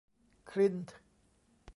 [0.49, 0.97] คลินต์